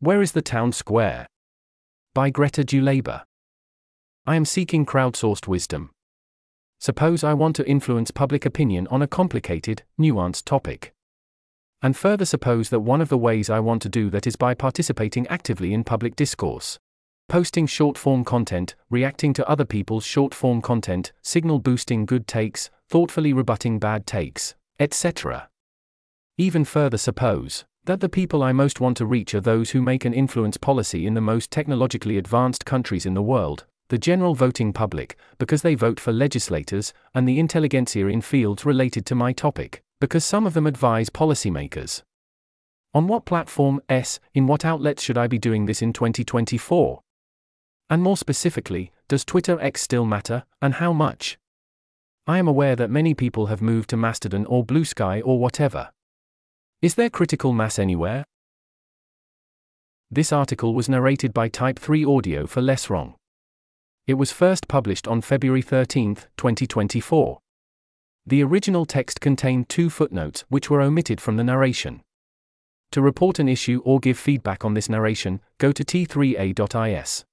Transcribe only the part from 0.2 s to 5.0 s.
is the town square? By Gretta Duleba. I am seeking